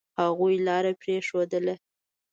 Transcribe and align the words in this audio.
هغوی 0.19 0.55
لار 0.65 0.85
پرېښودله. 1.01 1.75